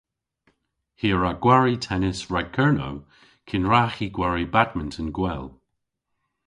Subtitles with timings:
[0.99, 2.97] Hi a wra gwari tennis rag Kernow
[3.47, 5.47] kyn hwra hi gwari badminton gwell.